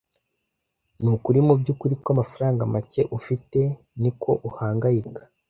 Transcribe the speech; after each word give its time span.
Nukuri 1.01 1.39
mubyukuri 1.47 1.93
ko 2.03 2.07
amafaranga 2.15 2.61
make 2.73 3.01
ufite, 3.17 3.59
niko 4.01 4.31
uhangayika. 4.49 5.21